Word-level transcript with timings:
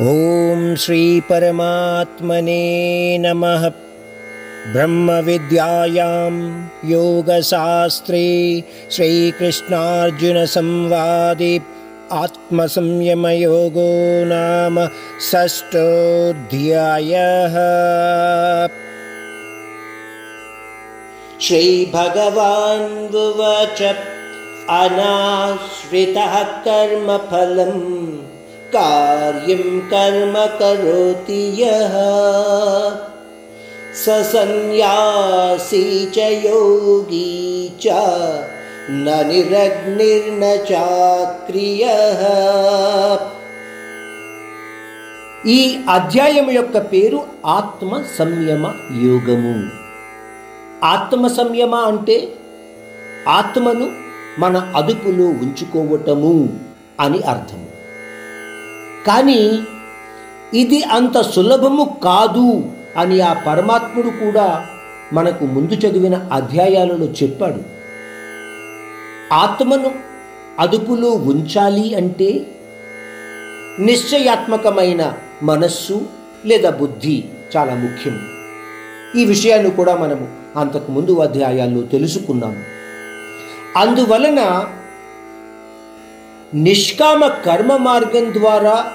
ॐ 0.00 0.76
श्रीपरमात्मने 0.78 2.62
नमः। 3.20 3.68
ब्रह्मविद्यायां 4.72 6.34
योगशास्त्रे 6.90 8.28
श्रीकृष्णार्जुनसंवादे 8.90 11.60
आत्मसंयमयोगो 12.12 13.90
नाम 14.32 14.86
षष्ठोऽध्यायः। 15.30 17.56
श्रीभगवान्वच 21.40 23.82
अनाश्रितः 24.70 26.42
कर्मफलं 26.42 27.78
कार्यं 28.73 29.63
कर्म 29.89 30.33
करोति 30.59 31.41
यः 31.59 31.93
स 33.95 34.15
सन्न्यासी 34.31 35.83
च 36.15 36.27
योगी 36.45 37.29
च 37.81 37.95
न 38.97 39.15
निरग्निर्न 39.29 40.43
చాక్రియः 40.69 42.21
ఈ 45.49 45.57
అధ్యాయం 45.89 46.47
యొక్క 46.51 46.77
పేరు 46.91 47.17
ఆత్మ 47.55 47.89
సంయమ 48.15 48.63
యోగము 49.01 49.51
ఆత్మ 50.85 51.27
సంయమ 51.35 51.73
అంటే 51.89 52.15
ఆత్మను 53.35 53.87
మన 54.39 54.55
అదుపులో 54.75 55.27
ఉంచుకోవటము 55.43 56.33
అని 56.99 57.19
అర్థం 57.33 57.61
కానీ 59.06 59.58
ఇది 60.54 60.82
అంత 60.82 61.20
సులభము 61.20 62.00
కాదు 62.04 62.70
అని 62.96 63.20
ఆ 63.20 63.32
పరమాత్ముడు 63.32 64.08
కూడా 64.08 64.66
మనకు 65.12 65.44
ముందు 65.44 65.74
చదివిన 65.74 66.28
అధ్యాయాలలో 66.32 67.06
చెప్పాడు. 67.06 67.60
ఆత్మను 69.34 69.90
అదుపులో 70.58 71.10
ఉంచాలి 71.10 71.94
అంటే 71.94 72.46
నిశ్చయాత్మకమైన 73.80 75.12
మనస్సు 75.42 76.02
లేదా 76.46 76.70
బుద్ధి 76.70 77.24
చాలా 77.56 77.74
ముఖ్యం. 77.74 78.22
ఈ 79.16 79.24
విషయాన్ని 79.24 79.70
కూడా 79.70 79.96
మనము 79.96 80.28
అంతకు 80.56 80.92
ముందు 80.92 81.18
అధ్యాయాల్లో 81.18 81.82
తెలుసుకున్నాము. 81.82 82.62
అందువలన 83.76 84.66
నిష్కామ 86.54 87.26
కర్మ 87.26 87.76
మార్గం 87.76 88.34
ద్వారా 88.34 88.92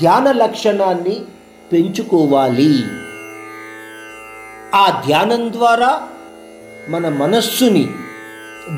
ధ్యాన 0.00 0.32
లక్షణాన్ని 0.32 1.20
పెంచుకోవాలి. 1.72 2.84
ఆ 4.74 5.02
ధ్యానం 5.06 5.52
ద్వారా 5.52 6.00
మన 6.88 7.08
మనస్సుని 7.08 7.88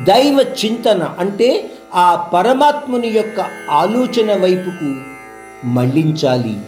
దైవ 0.02 0.46
చింతన 0.64 1.16
అంటే 1.18 1.70
ఆ 1.94 2.30
పరమాత్ముని 2.34 3.08
యొక్క 3.08 3.46
ఆలోచన 3.70 4.42
వైపుకు 4.42 4.94
మళ్ళించాలి 5.66 6.60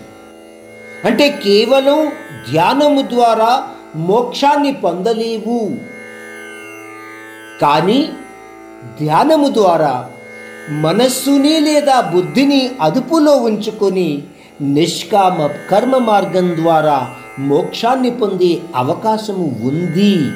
అంటే 1.04 1.28
కేవలం 1.28 2.12
ధ్యానము 2.50 3.02
ద్వారా 3.02 3.68
మోక్షాన్ని 3.96 4.72
పొందలేవు. 4.72 5.78
కానీ 7.60 8.12
ధ్యానము 9.00 9.48
ద్వారా 9.48 10.10
మనస్సుని 10.70 11.60
లేదా 11.60 12.00
బుద్ధిని 12.00 12.70
అదుపులో 12.80 13.36
ఉంచుకొని 13.36 14.22
నిష్కామ 14.60 15.46
కర్మ 15.70 15.98
మార్గం 15.98 16.56
ద్వారా 16.56 17.08
మోక్షాన్ని 17.38 18.10
పొందే 18.10 18.60
అవకాశము 18.76 19.56
ఉంది 19.64 20.32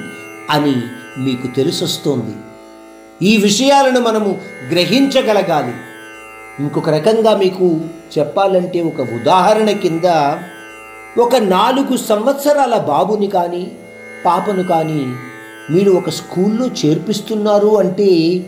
అని 0.51 0.77
మీకు 1.19 1.46
తెలిసొస్తోంది. 1.46 2.33
ఈ 3.24 3.36
విషయాలను 3.36 4.01
మనము 4.01 4.39
గ్రహించగలగాలి. 4.73 5.73
ఇంకొక 6.61 6.89
రకంగా 6.89 7.36
మీకు 7.36 7.80
చెప్పాలంటే 8.19 8.80
ఒక 8.80 9.01
ఉదాహరణ 9.01 9.70
కింద 9.70 10.05
ఒక 11.19 11.36
నాలుగు 11.36 11.96
సంవత్సరాల 11.96 12.79
బాబుని 12.79 13.27
కానీ 13.27 13.73
పాపను 14.27 14.63
కానీ 14.63 15.07
మీరు 15.70 15.90
ఒక 15.90 16.11
స్కూల్లో 16.11 16.67
చేర్పిస్తున్నారు 16.67 17.79
అంటే 17.79 18.45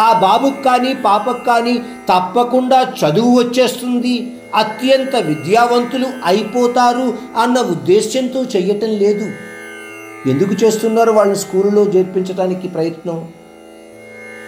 ఆ 0.00 0.18
బాబుకు 0.18 0.62
కానీ 0.62 0.94
పాపకు 0.94 1.44
కానీ 1.44 1.78
తప్పకుండా 2.08 2.82
చదువు 2.82 3.38
వచ్చేస్తుంది. 3.38 4.32
అత్యంత 4.54 5.16
విద్యావంతులు 5.16 6.06
అయిపోతారు 6.24 7.18
అన్న 7.36 7.58
ఉద్దేశ్యంతో 7.60 8.42
చెయ్యటం 8.42 8.88
లేదు. 8.88 9.32
ఎందుకు 10.28 10.64
చేస్తున్నారు 10.64 11.10
వాళ్ళని 11.10 11.38
స్కూల్లో 11.38 11.84
చేర్పించడానికి 11.84 12.68
ప్రయత్నం? 12.68 13.28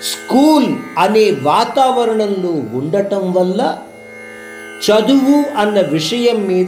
స్కూల్ 0.03 0.77
అనే 0.99 1.31
వాతావరణంలో 1.43 2.79
ఉండటం 2.79 3.33
వల్ల 3.33 3.77
చదువు 4.91 5.59
అన్న 5.59 5.81
విషయం 5.81 6.47
మీద 6.47 6.67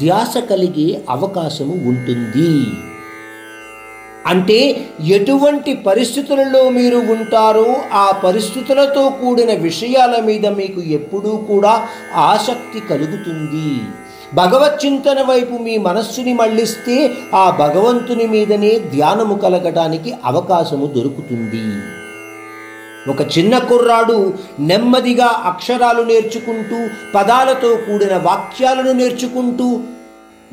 ధ్యాస 0.00 0.38
కలిగే 0.38 1.02
అవకాశము 1.10 1.72
ఉంటుంది. 1.72 2.66
అంటే 4.26 4.86
ఎటువంటి 5.00 5.74
పరిస్థితులలో 5.74 6.70
మీరు 6.70 6.96
ఉంటారో 6.96 7.76
ఆ 7.92 8.20
పరిస్థితులతో 8.24 9.08
కూడిన 9.08 9.54
విషయాల 9.54 10.20
మీద 10.20 10.46
మీకు 10.46 10.80
ఎప్పుడూ 10.80 11.36
కూడా 11.36 11.88
ఆసక్తి 12.16 12.80
కలుగుతుంది. 12.80 13.80
భగవత్ 14.34 14.84
చింతన 14.84 15.22
వైపు 15.22 15.54
మీ 15.58 15.78
మనస్సుని 15.78 16.32
మళ్ళిస్తే 16.32 17.16
ఆ 17.34 17.50
భగవంతుని 17.50 18.26
మీదనే 18.26 18.78
ధ్యానము 18.78 19.34
కలగడానికి 19.34 20.14
అవకాశము 20.24 20.86
దొరుకుతుంది. 20.86 21.82
ఒక 23.10 23.38
చిన్న 23.38 23.58
కుర్రాడు 23.58 24.32
నెమ్మదిగా 24.60 25.26
అక్షరాలు 25.26 26.02
నేర్చుకుంటూ 26.02 26.88
పదాలతో 27.14 27.76
కూడిన 27.76 28.16
వాక్యాలను 28.16 28.92
నేర్చుకుంటూ 28.92 29.80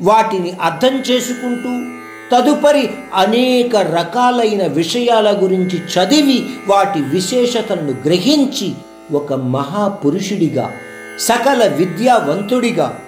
వాటిని 0.02 0.52
అర్థం 0.62 0.94
చేసుకుంటూ 1.10 1.99
తదుపరి 2.32 2.90
అనేక 3.14 3.76
రకాలైన 3.76 4.66
విషయాల 4.66 5.38
గురించి 5.42 5.78
చదివి 5.78 6.46
వాటి 6.66 6.98
విశేషతలను 6.98 7.94
గ్రహించి 8.04 8.72
ఒక 9.12 9.32
మహాపురుషుడిగా 9.32 10.72
సకల 11.18 11.66
విద్యావంతుడిగా 11.66 12.98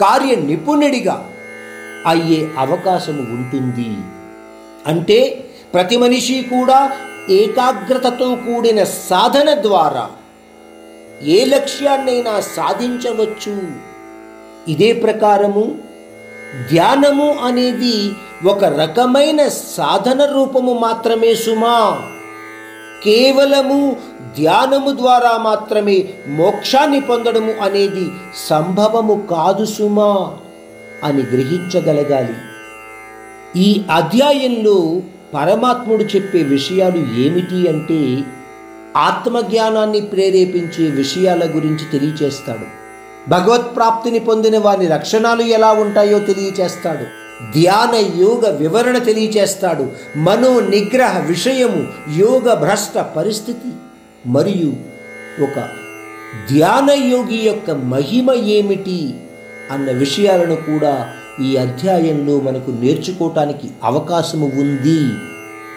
కార్య 0.00 0.34
నిపుణుడిగా 0.34 1.30
అయ్యే 2.06 2.48
అవకాశము 2.58 3.18
ఉంటుంది. 3.18 3.96
అంటే 4.86 5.44
ప్రతి 5.74 5.96
మనిషి 5.96 6.42
కూడా 6.42 6.92
ఏకాగ్రతతో 7.30 8.34
కూడిన 8.34 8.84
సాధన 8.84 9.54
ద్వారా 9.62 10.10
ఏ 11.22 11.44
లక్ష్యాన్నైనా 11.44 12.40
సాధించవచ్చు. 12.40 13.62
ఇదే 14.68 14.92
ప్రకారము 14.92 15.78
ధ్యానము 16.62 17.36
అనేది 17.42 18.12
ఒక 18.44 18.64
రకమైన 18.64 19.48
సాధన 19.48 20.24
రూపము 20.24 20.72
మాత్రమే 20.72 21.34
సుమా. 21.34 22.00
కేవలము 23.04 23.96
ధ్యానము 24.38 24.96
ద్వారా 24.96 25.38
మాత్రమే 25.38 26.08
మోక్షాన్ని 26.28 27.00
పొందడము 27.00 27.54
అనేది 27.62 28.10
సంభవము 28.48 29.26
కాదు 29.30 29.64
సుమా 29.64 30.34
అని 31.04 31.22
గ్రహించగలగాలి. 31.22 32.34
ఈ 33.56 33.82
అధ్యాయంలో 33.90 35.02
పరమాత్ముడు 35.34 36.02
చెప్పే 36.02 36.42
విషయాలు 36.42 36.96
ఏమిటి 36.96 37.68
అంటే 37.68 38.24
ఆత్మజ్ఞానాన్ని 38.96 40.00
ప్రేరేపించే 40.00 40.90
విషయాల 40.90 41.44
గురించి 41.44 41.84
తెలియచేస్తాడు. 41.92 42.83
భగవత్ప్రాప్తిని 43.28 44.18
పొందిన 44.18 44.58
వారి 44.58 44.88
లక్షణాలు 44.88 45.42
ఎలా 45.42 45.72
ఉంటాయో 45.72 46.18
తెలియచేస్తాడు. 46.18 47.24
ధ్యాన 47.58 48.20
యోగ 48.20 48.56
వివరణ 48.56 48.98
తెలియచేస్తాడు. 48.98 49.92
మనో 50.16 50.60
నిగ్రహ 50.60 51.18
విషయము 51.18 51.86
యోగ 52.16 52.54
భ్రష్ట 52.54 52.98
పరిస్థితి. 52.98 53.72
మరియు 54.26 54.72
ఒక 55.42 55.68
ధ్యాన 56.52 56.90
యోగి 56.90 57.36
యొక్క 57.36 57.70
మహిమ 57.70 58.30
ఏమిటి 58.30 59.14
అన్న 59.70 59.90
విషయాలను 59.90 60.56
కూడా 60.56 61.12
ఈ 61.42 61.56
అధ్యాయంలో 61.56 62.40
మనకు 62.40 62.70
నేర్చుకోవటానికి 62.70 63.70
అవకాశము 63.84 64.46
ఉంది. 64.46 65.12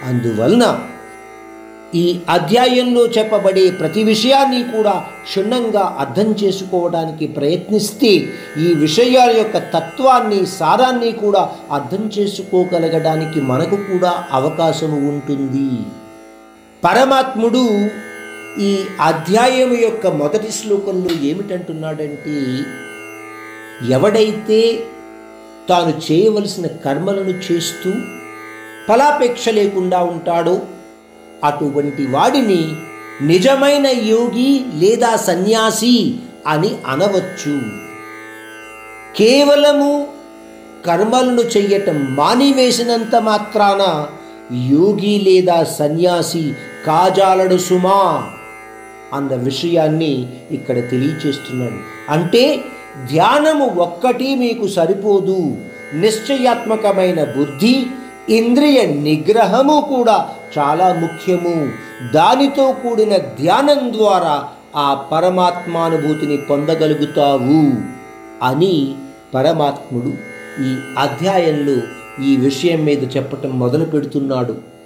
అందువలన 0.04 0.80
ఈ 1.95 2.22
అధ్యాయంలో 2.30 3.07
చెప్పబడే 3.07 3.72
ప్రతి 3.72 4.04
విషయాన్ని 4.04 4.63
కూడా 4.63 5.06
క్షుణ్ణంగా 5.24 5.95
అర్థం 6.00 6.36
చేసుకోవడానికి 6.44 7.28
ప్రయత్నిస్తే 7.28 8.12
ఈ 8.57 8.74
విషయాల 8.74 9.38
యొక్క 9.38 9.57
తత్వాన్ని 9.57 10.45
సారాన్ని 10.45 11.12
కూడా 11.12 11.50
అర్థం 11.72 12.12
చేసుకోగలగడానికి 12.19 13.42
మనకు 13.42 13.75
కూడా 13.75 14.25
అవకాశము 14.31 15.10
ఉంటుంది. 15.10 15.69
పరమాత్ముడు 16.86 17.63
ఈ 18.60 18.86
అధ్యాయం 19.01 19.78
యొక్క 19.78 20.07
మొదటి 20.07 20.51
శ్లోకంలో 20.51 21.10
ఏమిటంటున్నాడంటే 21.24 22.38
ఎవడైతే 23.92 24.83
తాను 25.69 26.01
చేయవలసిన 26.12 26.68
కర్మలను 26.68 27.30
చేస్తూ 27.30 27.92
ఫలాపేక్ష 28.88 29.50
లేకుండా 29.50 30.00
ఉంటాడో 30.04 30.62
అటువంటి 31.44 32.07
వాడిని 32.07 32.74
నిజమైన 33.22 33.88
యోగి 33.88 34.66
లేదా 34.75 35.16
సన్యాసి 35.16 36.16
అని 36.48 36.72
అనవచ్చు. 36.88 37.62
కేవలము 39.16 40.07
కర్మలను 40.86 41.42
చెయ్యటం 41.42 42.16
మానివేసినంత 42.16 43.16
మాత్రాన 43.16 44.07
యోగి 44.56 45.19
లేదా 45.19 45.63
సన్యాసి 45.63 46.54
కాజాలడు 46.88 47.57
సుమా 47.57 48.31
అన్న 49.13 49.36
విషయాన్ని 49.36 50.28
ఇక్కడ 50.51 50.75
తెలియచేస్తున్నాడు. 50.75 52.12
అంటే 52.12 52.60
ధ్యానము 53.12 53.66
ఒక్కటి 53.66 54.36
మీకు 54.36 54.68
సరిపోదు 54.68 55.57
నిశ్చయాత్మకమైన 55.94 57.24
బుద్ధి 57.24 57.86
ఇంద్రియ 58.30 58.86
నిగ్రహము 58.86 59.94
కూడా 59.95 60.30
చాలా 60.57 60.88
ముఖ్యము. 60.94 61.55
దానితో 62.13 62.65
కూడిన 62.83 63.17
ధ్యానం 63.17 63.94
ద్వారా 63.94 64.35
ఆ 64.75 64.88
పరమాత్మానుభూతిని 65.11 66.38
పొందగలుగుతావు 66.38 67.61
అని 68.44 68.95
పరమాత్ముడు 69.33 70.11
ఈ 70.63 70.71
అధ్యాయంలో 70.97 71.77
ఈ 72.23 72.38
విషయం 72.38 72.85
మీద 72.85 73.17
చెప్పటం 73.17 73.59
మొదలు 73.59 73.85
పెడుతున్నాడు 73.85 74.76